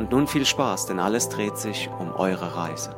[0.00, 2.96] Und nun viel Spaß, denn alles dreht sich um eure Reise.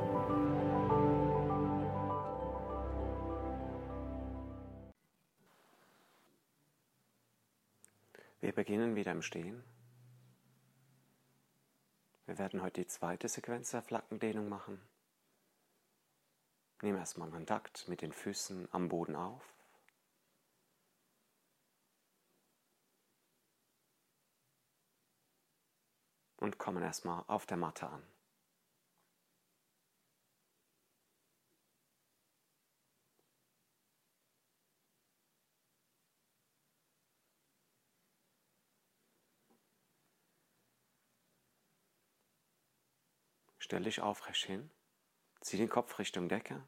[8.41, 9.65] Wir beginnen wieder im Stehen.
[12.27, 14.81] Wir werden heute die zweite Sequenz der Flackendehnung machen.
[16.83, 19.52] Nehmen erstmal Kontakt mit den Füßen am Boden auf.
[26.43, 28.03] Und kommen erstmal auf der Matte an.
[43.59, 44.69] Stell dich aufrecht hin,
[45.43, 46.67] zieh den Kopf Richtung Decke,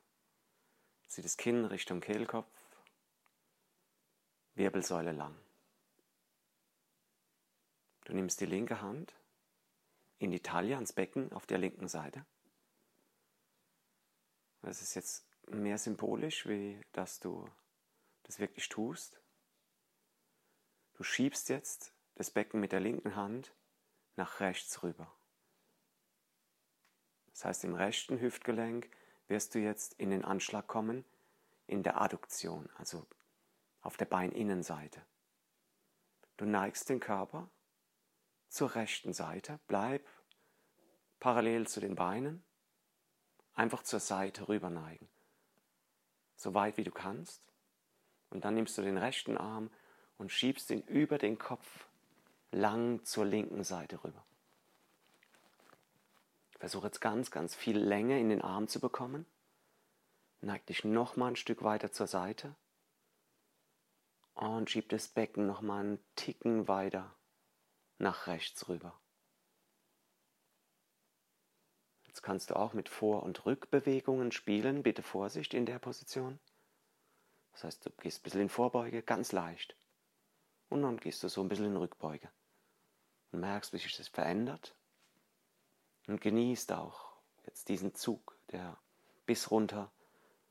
[1.08, 2.46] zieh das Kinn Richtung Kehlkopf,
[4.54, 5.34] Wirbelsäule lang.
[8.04, 9.12] Du nimmst die linke Hand
[10.18, 12.24] in die Taille ans Becken auf der linken Seite.
[14.62, 17.48] Das ist jetzt mehr symbolisch, wie dass du
[18.22, 19.20] das wirklich tust.
[20.94, 23.54] Du schiebst jetzt das Becken mit der linken Hand
[24.16, 25.12] nach rechts rüber.
[27.32, 28.88] Das heißt, im rechten Hüftgelenk
[29.26, 31.04] wirst du jetzt in den Anschlag kommen,
[31.66, 33.06] in der Adduktion, also
[33.80, 35.04] auf der Beininnenseite.
[36.36, 37.50] Du neigst den Körper
[38.54, 40.06] zur rechten Seite, bleib
[41.18, 42.44] parallel zu den Beinen,
[43.52, 45.08] einfach zur Seite rüber neigen,
[46.36, 47.42] so weit wie du kannst.
[48.30, 49.70] Und dann nimmst du den rechten Arm
[50.18, 51.88] und schiebst ihn über den Kopf
[52.52, 54.24] lang zur linken Seite rüber.
[56.60, 59.26] Versuche jetzt ganz, ganz viel Länge in den Arm zu bekommen.
[60.40, 62.54] Neig dich nochmal ein Stück weiter zur Seite.
[64.34, 67.14] Und schieb das Becken nochmal einen Ticken weiter
[68.04, 69.00] nach rechts rüber.
[72.06, 74.84] Jetzt kannst du auch mit Vor- und Rückbewegungen spielen.
[74.84, 76.38] Bitte Vorsicht in der Position.
[77.50, 79.76] Das heißt, du gehst ein bisschen in Vorbeuge, ganz leicht.
[80.68, 82.30] Und dann gehst du so ein bisschen in Rückbeuge.
[83.32, 84.76] Und merkst, wie sich das verändert
[86.06, 87.16] und genießt auch
[87.46, 88.78] jetzt diesen Zug, der
[89.26, 89.90] bis runter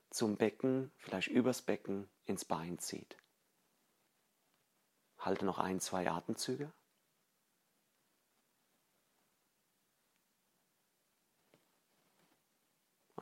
[0.09, 3.17] zum Becken, vielleicht übers Becken ins Bein zieht.
[5.17, 6.73] Halte noch ein, zwei Atemzüge.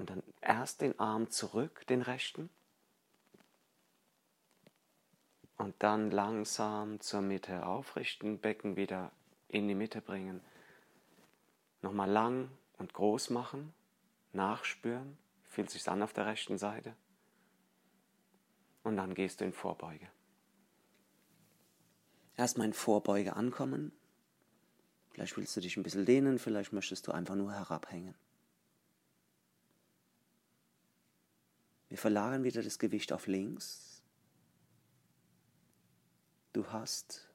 [0.01, 2.49] Und dann erst den Arm zurück, den rechten.
[5.57, 9.11] Und dann langsam zur Mitte aufrichten, Becken wieder
[9.47, 10.41] in die Mitte bringen
[11.83, 13.75] Nochmal lang und groß machen,
[14.33, 16.95] nachspüren, fühlt sich an auf der rechten Seite.
[18.81, 20.07] Und dann gehst du in Vorbeuge.
[22.37, 23.91] Erstmal in Vorbeuge ankommen.
[25.11, 28.15] Vielleicht willst du dich ein bisschen dehnen, vielleicht möchtest du einfach nur herabhängen.
[31.91, 34.01] Wir verlagern wieder das Gewicht auf links.
[36.53, 37.29] Du hast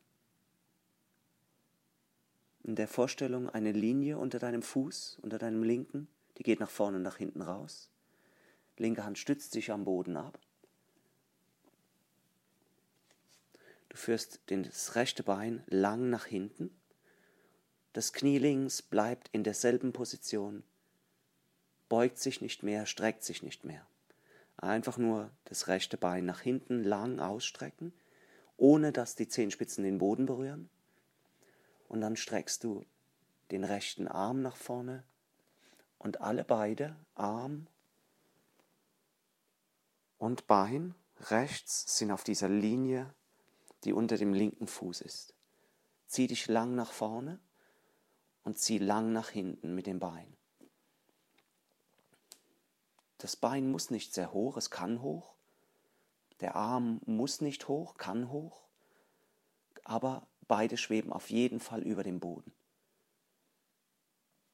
[2.62, 6.08] in der Vorstellung eine Linie unter deinem Fuß, unter deinem linken,
[6.38, 7.90] die geht nach vorne und nach hinten raus.
[8.78, 10.38] Linke Hand stützt sich am Boden ab.
[13.90, 16.74] Du führst das rechte Bein lang nach hinten.
[17.92, 20.62] Das Knie links bleibt in derselben Position,
[21.90, 23.86] beugt sich nicht mehr, streckt sich nicht mehr.
[24.56, 27.92] Einfach nur das rechte Bein nach hinten lang ausstrecken,
[28.56, 30.70] ohne dass die Zehenspitzen den Boden berühren
[31.88, 32.84] und dann streckst du
[33.50, 35.04] den rechten Arm nach vorne
[35.98, 37.66] und alle beide, Arm
[40.18, 43.14] und Bein rechts sind auf dieser Linie,
[43.84, 45.34] die unter dem linken Fuß ist.
[46.06, 47.38] Zieh dich lang nach vorne
[48.44, 50.35] und zieh lang nach hinten mit dem Bein.
[53.18, 55.34] Das Bein muss nicht sehr hoch, es kann hoch.
[56.40, 58.62] Der Arm muss nicht hoch, kann hoch.
[59.84, 62.52] Aber Beide schweben auf jeden Fall über dem Boden.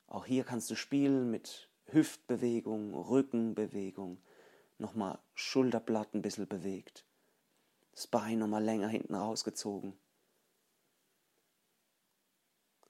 [0.06, 4.23] Auch hier kannst du spielen mit Hüftbewegung, Rückenbewegung,
[4.79, 7.05] nochmal Schulterblatt ein bisschen bewegt,
[7.93, 9.94] das Bein nochmal länger hinten rausgezogen.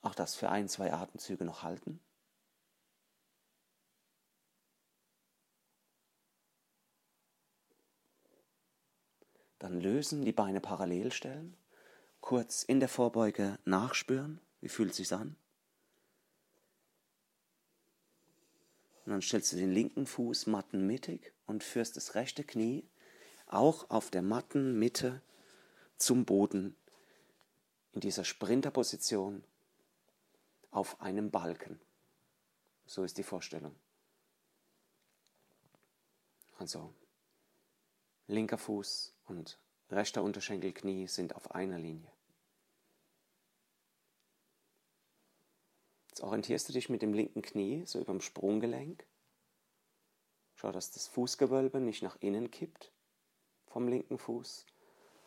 [0.00, 2.00] Auch das für ein, zwei Atemzüge noch halten.
[9.62, 11.56] Dann lösen, die Beine parallel stellen,
[12.20, 15.36] kurz in der Vorbeuge nachspüren, wie fühlt es sich an?
[19.04, 22.84] Und dann stellst du den linken Fuß mattenmittig und führst das rechte Knie
[23.46, 25.22] auch auf der Mattenmitte
[25.96, 26.74] zum Boden
[27.92, 29.44] in dieser Sprinterposition
[30.72, 31.78] auf einem Balken.
[32.84, 33.76] So ist die Vorstellung.
[36.58, 36.92] Also
[38.26, 39.58] linker Fuß und
[39.90, 42.10] rechter Unterschenkelknie sind auf einer Linie.
[46.08, 49.06] Jetzt orientierst du dich mit dem linken Knie so über dem Sprunggelenk.
[50.54, 52.92] Schau, dass das Fußgewölbe nicht nach innen kippt
[53.66, 54.66] vom linken Fuß.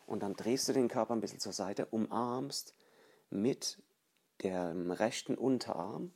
[0.06, 2.74] Und dann drehst du den Körper ein bisschen zur Seite, umarmst
[3.30, 3.82] mit
[4.44, 6.12] dem rechten Unterarm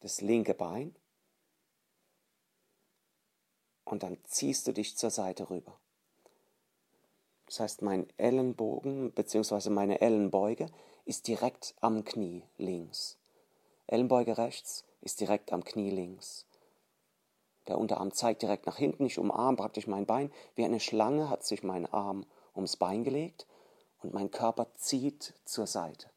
[0.00, 0.94] das linke Bein
[3.86, 5.78] und dann ziehst du dich zur Seite rüber.
[7.46, 9.70] Das heißt, mein Ellenbogen bzw.
[9.70, 10.66] meine Ellenbeuge
[11.04, 13.16] ist direkt am Knie links.
[13.86, 16.44] Ellenbeuge rechts ist direkt am Knie links.
[17.68, 19.06] Der Unterarm zeigt direkt nach hinten.
[19.06, 20.32] Ich umarme praktisch mein Bein.
[20.56, 23.46] Wie eine Schlange hat sich mein Arm ums Bein gelegt
[24.02, 26.10] und mein Körper zieht zur Seite.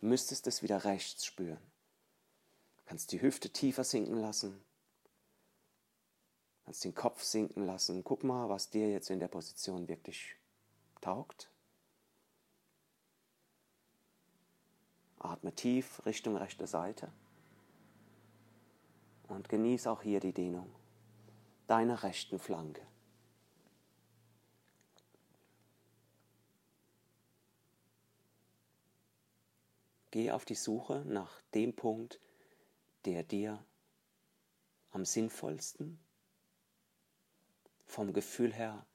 [0.00, 1.60] Du müsstest es wieder rechts spüren.
[2.76, 4.62] Du kannst die Hüfte tiefer sinken lassen.
[6.70, 8.04] Kannst den Kopf sinken lassen.
[8.04, 10.36] Guck mal, was dir jetzt in der Position wirklich
[11.00, 11.50] taugt.
[15.18, 17.12] Atme tief Richtung rechte Seite
[19.26, 20.72] und genieße auch hier die Dehnung
[21.66, 22.86] deiner rechten Flanke.
[30.12, 32.20] Geh auf die Suche nach dem Punkt,
[33.06, 33.60] der dir
[34.92, 35.98] am sinnvollsten,
[37.90, 38.86] vom Gefühl her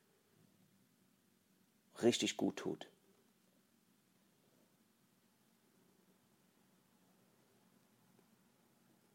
[2.02, 2.90] richtig gut tut.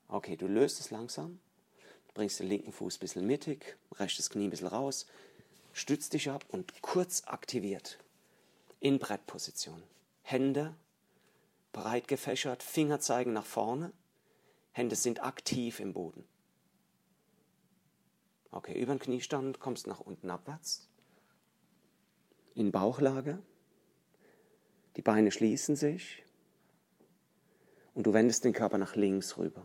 [0.08, 1.40] Okay, du löst es langsam,
[2.14, 5.06] bringst den linken Fuß ein bisschen mittig, rechtes Knie ein bisschen raus,
[5.72, 7.98] stützt dich ab und kurz aktiviert
[8.80, 9.82] in Brettposition.
[10.22, 10.74] Hände
[11.72, 13.92] breit gefächert, Finger zeigen nach vorne,
[14.72, 16.26] Hände sind aktiv im Boden.
[18.52, 20.88] Okay, über den Kniestand kommst nach unten abwärts.
[22.54, 23.38] In Bauchlage.
[24.96, 26.24] Die Beine schließen sich.
[27.94, 29.62] Und du wendest den Körper nach links rüber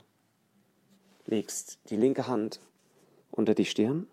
[1.25, 2.59] legst die linke Hand
[3.31, 4.07] unter die Stirn.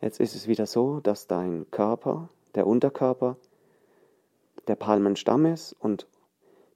[0.00, 3.36] Jetzt ist es wieder so, dass dein Körper, der Unterkörper,
[4.66, 6.06] der Palmenstamm ist und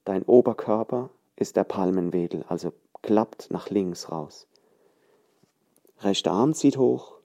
[0.05, 4.47] dein Oberkörper ist der Palmenwedel, also klappt nach links raus.
[5.99, 7.19] Rechter Arm zieht hoch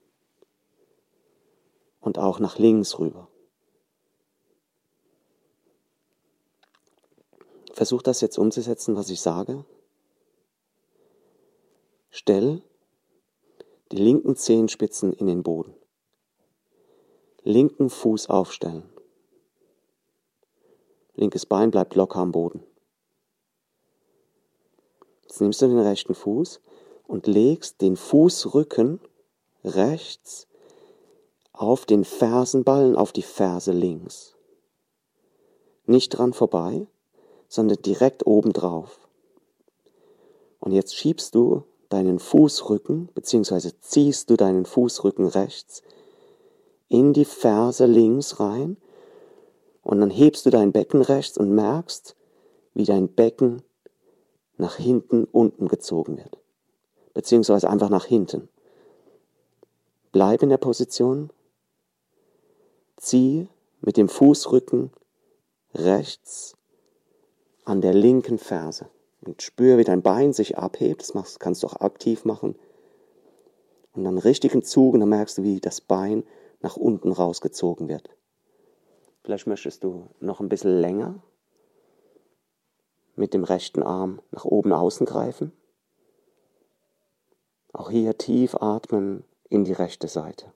[2.01, 3.29] und auch nach links rüber.
[7.73, 9.65] Versuch das jetzt umzusetzen, was ich sage.
[12.11, 12.63] Stell
[13.91, 15.75] die linken Zehenspitzen in den Boden.
[17.43, 18.89] Linken Fuß aufstellen.
[21.15, 22.63] Linkes Bein bleibt locker am Boden.
[25.23, 26.61] Jetzt nimmst du den rechten Fuß
[27.11, 29.01] und legst den Fußrücken
[29.65, 30.47] rechts
[31.53, 34.37] auf den Fersenballen, auf die Ferse links.
[35.87, 36.87] Nicht dran vorbei,
[37.49, 39.09] sondern direkt oben drauf.
[40.61, 45.83] Und jetzt schiebst du deinen Fußrücken, beziehungsweise ziehst du deinen Fußrücken rechts
[46.89, 48.77] in die Ferse links rein
[49.83, 52.15] und dann hebst du dein Becken rechts und merkst,
[52.75, 53.63] wie dein Becken
[54.59, 56.40] nach hinten unten gezogen wird,
[57.15, 58.49] beziehungsweise einfach nach hinten.
[60.13, 61.31] Bleib in der Position,
[62.97, 63.49] zieh
[63.81, 64.91] mit dem Fußrücken
[65.75, 66.57] rechts
[67.65, 68.89] an der linken Ferse.
[69.23, 71.03] Und spür, wie dein Bein sich abhebt.
[71.03, 72.57] Das machst, kannst du auch aktiv machen.
[73.93, 76.25] Und dann richtigen Zug und dann merkst du, wie das Bein
[76.61, 78.09] nach unten rausgezogen wird.
[79.23, 81.23] Vielleicht möchtest du noch ein bisschen länger
[83.17, 85.53] mit dem rechten Arm nach oben außen greifen.
[87.73, 90.53] Auch hier tief atmen in die rechte Seite.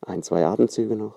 [0.00, 1.14] Ein, zwei Atemzüge noch.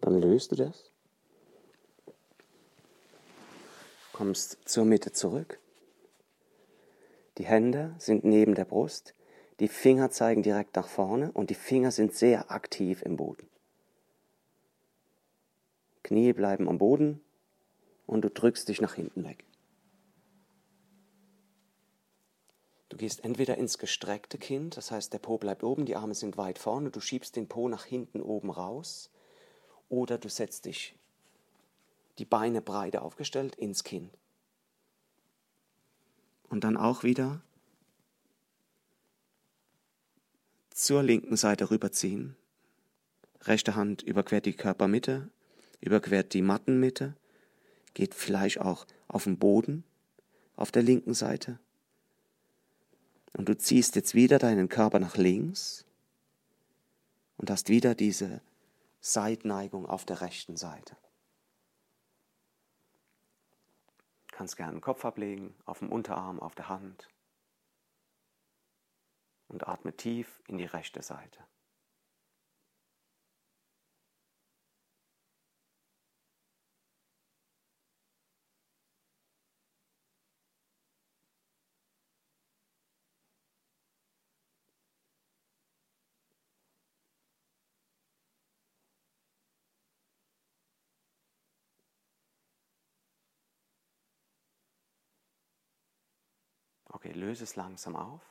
[0.00, 0.93] Dann löst du das.
[4.14, 5.58] Kommst zur Mitte zurück.
[7.36, 9.12] Die Hände sind neben der Brust,
[9.58, 13.48] die Finger zeigen direkt nach vorne und die Finger sind sehr aktiv im Boden.
[16.04, 17.22] Knie bleiben am Boden
[18.06, 19.44] und du drückst dich nach hinten weg.
[22.90, 26.36] Du gehst entweder ins gestreckte Kind, das heißt der Po bleibt oben, die Arme sind
[26.36, 29.10] weit vorne, du schiebst den Po nach hinten oben raus,
[29.88, 30.94] oder du setzt dich
[32.18, 34.10] die Beine breit aufgestellt ins Kinn.
[36.48, 37.40] Und dann auch wieder
[40.70, 42.36] zur linken Seite rüberziehen.
[43.42, 45.30] Rechte Hand überquert die Körpermitte,
[45.80, 47.14] überquert die Mattenmitte,
[47.94, 49.84] geht vielleicht auch auf den Boden
[50.56, 51.58] auf der linken Seite
[53.36, 55.84] und du ziehst jetzt wieder deinen Körper nach links
[57.36, 58.40] und hast wieder diese
[59.00, 60.96] Seitneigung auf der rechten Seite.
[64.23, 67.08] Du kannst gerne den Kopf ablegen, auf dem Unterarm, auf der Hand
[69.46, 71.46] und atme tief in die rechte Seite.
[97.04, 98.22] Okay, löse es langsam auf.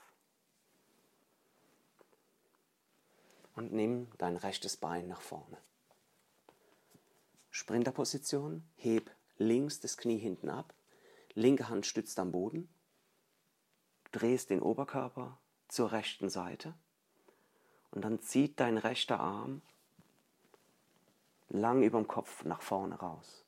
[3.55, 5.59] Und nimm dein rechtes Bein nach vorne.
[7.51, 10.73] Sprinterposition, heb links das Knie hinten ab,
[11.35, 12.67] linke Hand stützt am Boden,
[14.11, 15.37] drehst den Oberkörper
[15.67, 16.73] zur rechten Seite
[17.91, 19.61] und dann zieht dein rechter Arm
[21.49, 23.45] lang über dem Kopf nach vorne raus.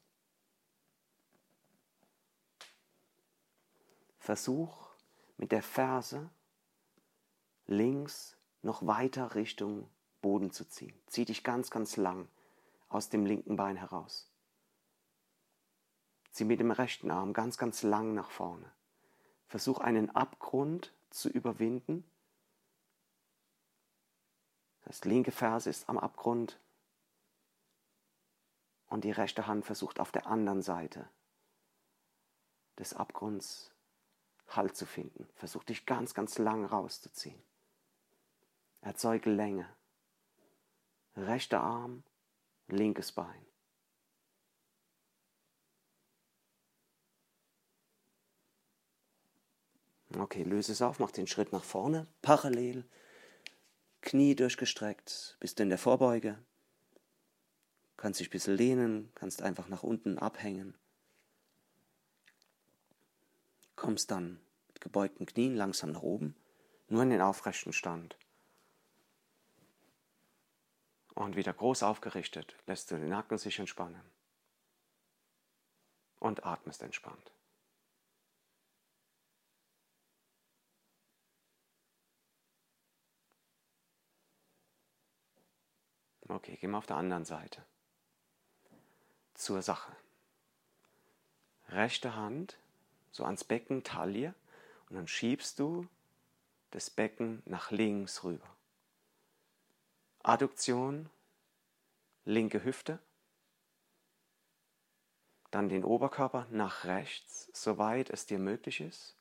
[4.20, 4.85] Versuch
[5.38, 6.30] mit der Ferse
[7.68, 9.90] links noch weiter Richtung
[10.22, 10.98] Boden zu ziehen.
[11.08, 12.28] Zieh dich ganz, ganz lang
[12.90, 14.30] aus dem linken Bein heraus.
[16.32, 18.72] Zieh mit dem rechten Arm ganz, ganz lang nach vorne.
[19.48, 22.04] Versuch einen Abgrund zu überwinden.
[24.84, 26.60] Das linke Ferse ist am Abgrund
[28.88, 31.10] und die rechte Hand versucht auf der anderen Seite
[32.78, 33.75] des Abgrunds
[34.48, 35.28] Halt zu finden.
[35.36, 37.42] Versuch dich ganz, ganz lang rauszuziehen.
[38.82, 39.68] Erzeuge Länge.
[41.16, 42.04] Rechter Arm,
[42.68, 43.46] linkes Bein.
[50.18, 52.86] Okay, löse es auf, mach den Schritt nach vorne, parallel,
[54.02, 56.38] Knie durchgestreckt, bist in der Vorbeuge,
[57.98, 60.78] kannst dich ein bisschen lehnen, kannst einfach nach unten abhängen
[63.76, 66.36] kommst dann mit gebeugten Knien langsam nach oben,
[66.88, 68.18] nur in den aufrechten Stand.
[71.14, 74.02] Und wieder groß aufgerichtet lässt du den Nacken sich entspannen
[76.20, 77.32] und atmest entspannt.
[86.28, 87.64] Okay, gehen wir auf der anderen Seite.
[89.36, 89.96] Zur Sache.
[91.70, 92.58] Rechte Hand
[93.16, 94.34] so ans Becken, Taille,
[94.90, 95.88] und dann schiebst du
[96.72, 98.46] das Becken nach links rüber.
[100.22, 101.10] Adduktion,
[102.26, 103.00] linke Hüfte,
[105.50, 109.16] dann den Oberkörper nach rechts, soweit es dir möglich ist,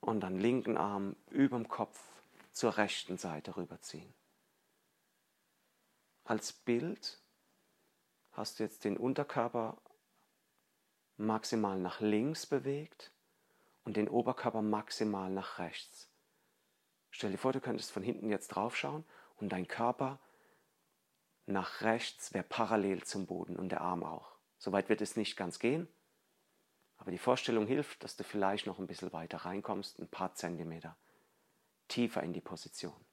[0.00, 2.00] und dann linken Arm überm Kopf
[2.50, 4.12] zur rechten Seite rüberziehen.
[6.24, 7.20] Als Bild
[8.32, 9.76] hast du jetzt den Unterkörper
[11.16, 13.12] maximal nach links bewegt
[13.84, 16.10] und den Oberkörper maximal nach rechts.
[17.10, 19.04] Stell dir vor, du könntest von hinten jetzt draufschauen
[19.36, 20.20] und dein Körper
[21.46, 24.34] nach rechts wäre parallel zum Boden und der Arm auch.
[24.58, 25.88] Soweit wird es nicht ganz gehen,
[26.96, 30.96] aber die Vorstellung hilft, dass du vielleicht noch ein bisschen weiter reinkommst, ein paar Zentimeter
[31.88, 33.04] tiefer in die Position.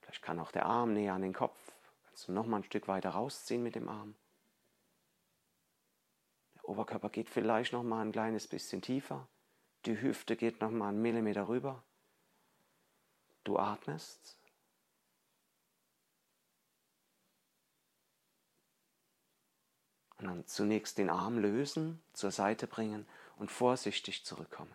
[0.00, 1.58] Vielleicht kann auch der Arm näher an den Kopf.
[2.04, 4.16] Kannst du noch mal ein Stück weiter rausziehen mit dem Arm.
[6.70, 9.26] Oberkörper geht vielleicht noch mal ein kleines bisschen tiefer.
[9.86, 11.82] Die Hüfte geht noch mal einen Millimeter rüber.
[13.42, 14.36] Du atmest.
[20.18, 24.74] Und dann zunächst den Arm lösen, zur Seite bringen und vorsichtig zurückkommen.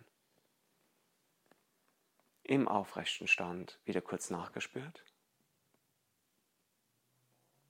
[2.44, 5.06] Im aufrechten Stand wieder kurz nachgespürt.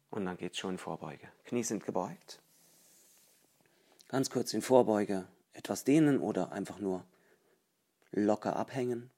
[0.09, 1.31] Und dann geht es schon in Vorbeuge.
[1.43, 2.41] Knie sind gebeugt.
[4.15, 7.03] Ganz kurz in Vorbeuge etwas dehnen oder einfach nur
[8.11, 9.11] locker abhängen.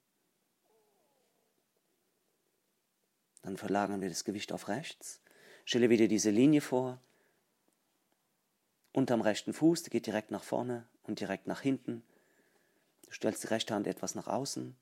[3.44, 5.22] Dann verlagern wir das Gewicht auf rechts.
[5.66, 7.00] Stelle wieder diese Linie vor.
[8.92, 12.02] Unterm rechten Fuß, der geht direkt nach vorne und direkt nach hinten.
[13.06, 14.76] Du stellst die rechte Hand etwas nach außen.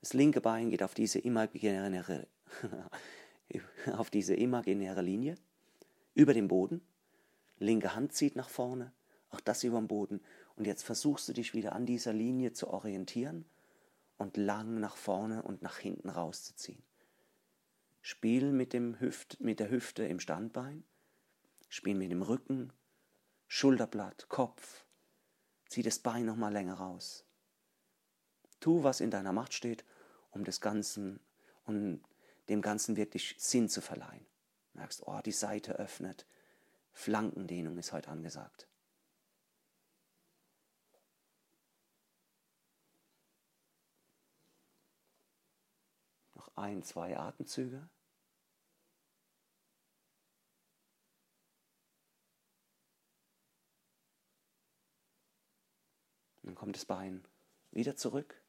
[0.00, 2.26] Das linke Bein geht auf diese imaginäre,
[3.92, 5.34] auf diese imaginäre Linie
[6.14, 6.80] über den Boden.
[7.58, 8.90] Linke Hand zieht nach vorne,
[9.30, 10.20] auch das über den Boden.
[10.56, 13.44] Und jetzt versuchst du dich wieder an dieser Linie zu orientieren
[14.18, 16.82] und lang nach vorne und nach hinten rauszuziehen.
[18.02, 20.84] Spiel mit, dem Hüft, mit der Hüfte im Standbein,
[21.68, 22.72] spiel mit dem Rücken,
[23.46, 24.84] Schulterblatt, Kopf.
[25.68, 27.24] Zieh das Bein nochmal länger raus.
[28.60, 29.84] Tu, was in deiner Macht steht,
[30.30, 31.20] um das Ganzen
[31.64, 32.02] und
[32.48, 34.26] dem Ganzen wirklich Sinn zu verleihen.
[34.74, 36.26] Merkst, oh, die Seite öffnet.
[36.92, 38.69] Flankendehnung ist heute angesagt.
[46.40, 47.86] Noch ein, zwei Atemzüge.
[56.42, 57.26] Dann kommt das Bein
[57.72, 58.40] wieder zurück.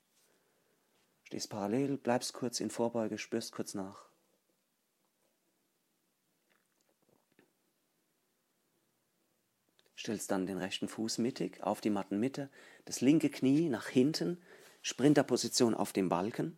[1.24, 4.06] Stehst parallel, bleibst kurz in Vorbeuge, spürst kurz nach.
[9.98, 12.50] Stellst dann den rechten Fuß mittig auf die Mattenmitte,
[12.86, 14.42] das linke Knie nach hinten,
[14.82, 16.58] Sprinterposition auf dem Balken.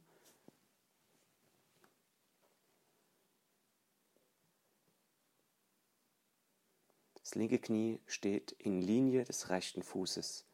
[7.33, 10.45] Das linke Knie steht in Linie des rechten Fußes,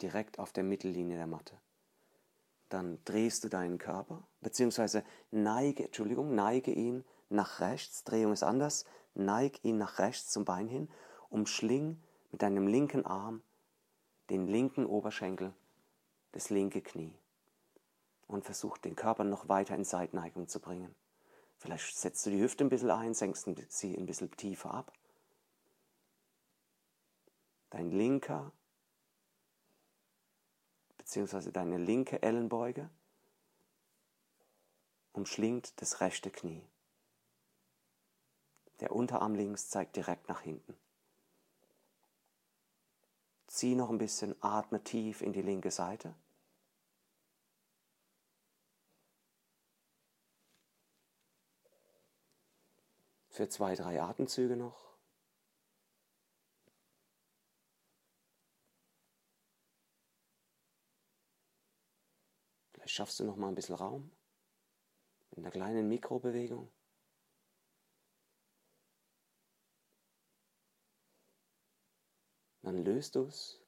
[0.00, 1.58] direkt auf der Mittellinie der Matte.
[2.68, 8.84] Dann drehst du deinen Körper, beziehungsweise neige, Entschuldigung, neige ihn nach rechts, Drehung ist anders,
[9.14, 10.88] neig ihn nach rechts zum Bein hin,
[11.30, 13.42] umschling mit deinem linken Arm
[14.30, 15.52] den linken Oberschenkel,
[16.30, 17.18] das linke Knie
[18.28, 20.94] und versuch den Körper noch weiter in Seitneigung zu bringen.
[21.56, 24.92] Vielleicht setzt du die Hüfte ein bisschen ein, senkst sie ein bisschen tiefer ab.
[27.74, 28.52] Dein linker
[30.96, 31.50] bzw.
[31.50, 32.88] deine linke Ellenbeuge
[35.12, 36.64] umschlingt das rechte Knie.
[38.78, 40.76] Der Unterarm links zeigt direkt nach hinten.
[43.48, 46.14] Zieh noch ein bisschen, atme tief in die linke Seite.
[53.30, 54.84] Für zwei, drei Atemzüge noch.
[62.83, 64.10] Vielleicht schaffst du noch mal ein bisschen Raum
[65.32, 66.70] in der kleinen Mikrobewegung.
[72.62, 73.60] Dann löst du es,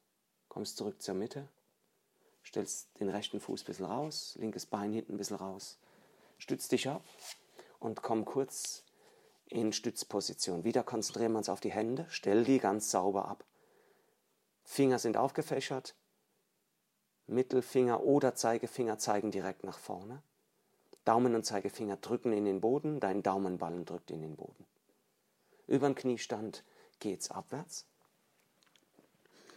[0.48, 1.48] kommst zurück zur Mitte,
[2.44, 5.78] stellst den rechten Fuß ein bisschen raus, linkes Bein hinten ein bisschen raus,
[6.38, 7.04] stützt dich ab
[7.80, 8.84] und komm kurz
[9.48, 10.64] in Stützposition.
[10.64, 13.44] Wieder konzentrieren wir uns auf die Hände, stell die ganz sauber ab.
[14.62, 15.94] Finger sind aufgefächert,
[17.26, 20.22] Mittelfinger oder Zeigefinger zeigen direkt nach vorne.
[21.04, 24.66] Daumen und Zeigefinger drücken in den Boden, dein Daumenballen drückt in den Boden.
[25.66, 26.64] Über den Kniestand
[27.00, 27.86] geht's abwärts.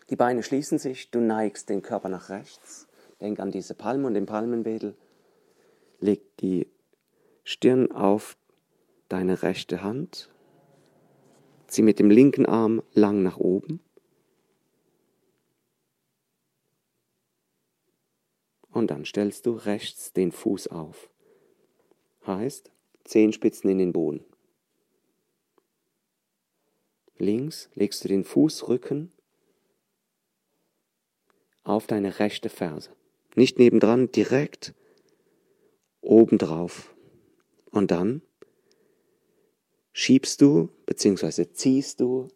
[0.09, 2.87] Die Beine schließen sich, du neigst den Körper nach rechts.
[3.21, 4.95] Denk an diese Palme und den Palmenwedel.
[5.99, 6.67] Leg die
[7.43, 8.37] Stirn auf
[9.07, 10.29] deine rechte Hand.
[11.67, 13.81] Zieh mit dem linken Arm lang nach oben.
[18.79, 21.09] Und dann stellst du rechts den Fuß auf.
[22.25, 22.71] Heißt,
[23.03, 24.23] Zehenspitzen in den Boden.
[27.17, 29.11] Links legst du den Fußrücken
[31.65, 32.91] auf deine rechte Ferse.
[33.35, 34.73] Nicht nebendran, direkt
[35.99, 36.95] obendrauf.
[37.71, 38.21] Und dann
[39.91, 41.51] schiebst du bzw.
[41.51, 42.29] ziehst du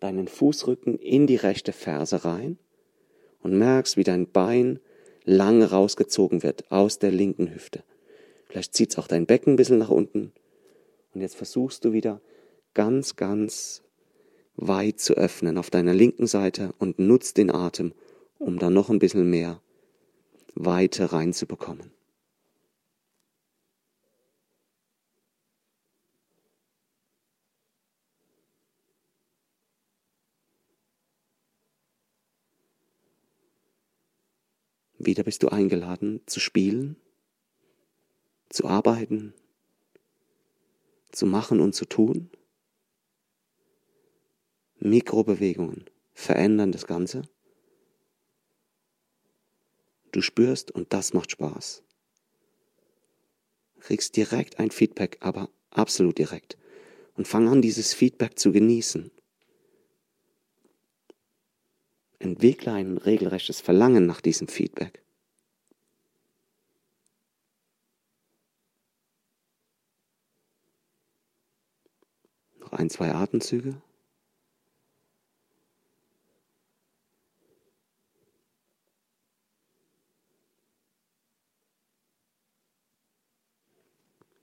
[0.00, 2.58] deinen Fußrücken in die rechte Ferse rein
[3.40, 4.80] und merkst, wie dein Bein
[5.28, 7.84] lang rausgezogen wird aus der linken Hüfte.
[8.48, 10.32] Vielleicht zieht es auch dein Becken ein bisschen nach unten.
[11.12, 12.20] Und jetzt versuchst du wieder
[12.74, 13.82] ganz, ganz
[14.56, 17.92] weit zu öffnen auf deiner linken Seite und nutzt den Atem,
[18.38, 19.60] um da noch ein bisschen mehr
[20.54, 21.92] Weite reinzubekommen.
[35.08, 36.94] Wieder bist du eingeladen zu spielen,
[38.50, 39.32] zu arbeiten,
[41.12, 42.28] zu machen und zu tun.
[44.80, 47.22] Mikrobewegungen verändern das Ganze.
[50.12, 51.82] du spürst und das macht Spaß.
[53.80, 56.58] Kriegst direkt ein Feedback, aber absolut direkt.
[57.16, 59.10] Und fang an, dieses Feedback zu genießen.
[62.20, 65.02] Entwickle ein regelrechtes Verlangen nach diesem Feedback.
[72.58, 73.80] Noch ein, zwei Atemzüge.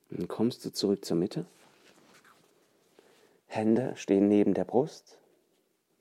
[0.10, 1.46] Dann kommst du zurück zur Mitte.
[3.48, 5.18] Hände stehen neben der Brust.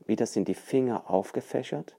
[0.07, 1.97] Wieder sind die Finger aufgefächert.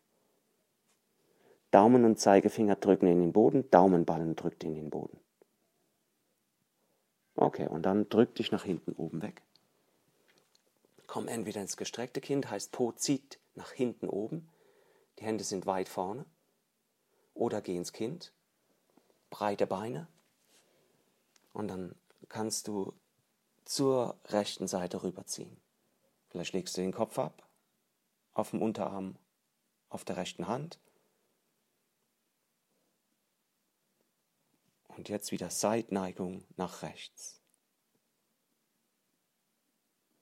[1.72, 5.20] Daumen und Zeigefinger drücken in den Boden, Daumenballen drückt in den Boden.
[7.36, 9.42] Okay, und dann drück dich nach hinten oben weg.
[11.08, 14.50] Komm entweder ins gestreckte Kind, heißt Po zieht nach hinten oben,
[15.20, 16.26] die Hände sind weit vorne.
[17.34, 18.32] Oder geh ins Kind,
[19.30, 20.08] breite Beine.
[21.52, 21.96] Und dann
[22.30, 22.94] kannst du
[23.66, 25.58] zur rechten Seite rüberziehen.
[26.30, 27.45] Vielleicht legst du den Kopf ab,
[28.36, 29.18] auf dem Unterarm,
[29.90, 30.80] auf der rechten Hand.
[34.90, 37.42] Und jetzt wieder Seitneigung nach rechts.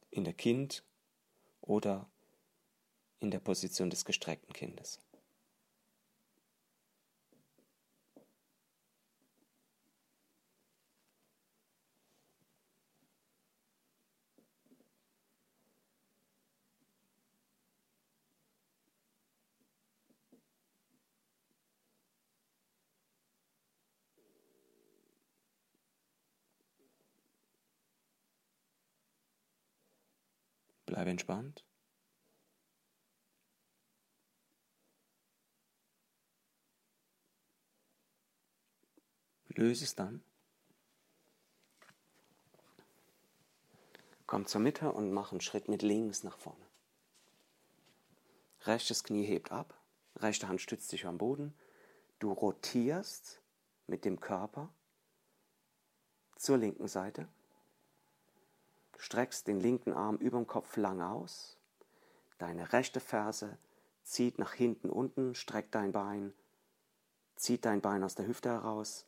[0.09, 0.83] In der Kind
[1.61, 2.09] oder
[3.19, 4.99] in der Position des gestreckten Kindes.
[30.93, 31.65] Bleib entspannt.
[39.47, 40.23] Löse es dann.
[44.27, 46.63] Komm zur Mitte und mach einen Schritt mit links nach vorne.
[48.61, 49.75] Rechtes Knie hebt ab,
[50.17, 51.55] rechte Hand stützt dich am Boden.
[52.19, 53.41] Du rotierst
[53.87, 54.71] mit dem Körper
[56.35, 57.27] zur linken Seite
[58.97, 61.57] streckst den linken Arm über dem Kopf lang aus,
[62.37, 63.57] deine rechte Ferse
[64.03, 66.33] zieht nach hinten unten, streckt dein Bein,
[67.35, 69.05] zieht dein Bein aus der Hüfte heraus,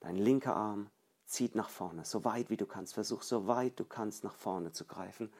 [0.00, 0.90] dein linker Arm
[1.26, 2.94] zieht nach vorne, so weit wie du kannst.
[2.94, 5.32] Versuch so weit du kannst nach vorne zu greifen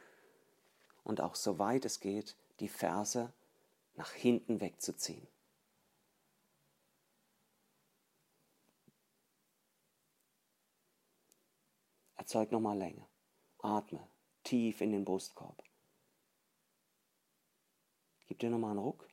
[1.03, 3.33] und auch so weit es geht, die Ferse
[3.97, 5.27] nach hinten wegzuziehen.
[12.17, 13.10] Erzeug nochmal Länge.
[13.63, 14.07] Atme
[14.45, 15.63] tief in den Brustkorb.
[18.27, 19.09] Gib dir nochmal einen Ruck.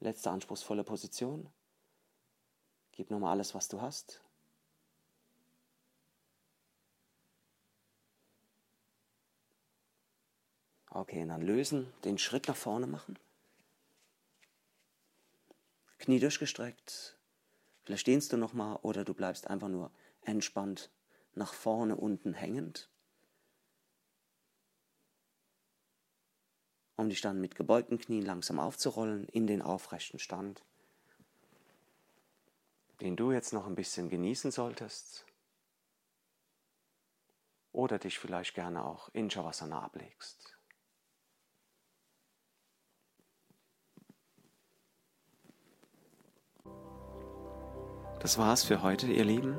[0.00, 1.48] Letzte anspruchsvolle Position.
[2.92, 4.20] Gib nochmal alles, was du hast.
[10.90, 13.18] Okay, und dann lösen, den Schritt nach vorne machen.
[15.98, 17.16] Knie durchgestreckt.
[17.84, 19.90] Vielleicht stehst du nochmal oder du bleibst einfach nur
[20.22, 20.90] entspannt
[21.34, 22.90] nach vorne unten hängend,
[26.96, 30.64] um dich dann mit gebeugten Knien langsam aufzurollen in den aufrechten Stand,
[33.00, 35.26] den du jetzt noch ein bisschen genießen solltest.
[37.72, 40.58] Oder dich vielleicht gerne auch in Shavasana ablegst.
[48.20, 49.58] Das war's für heute, ihr Lieben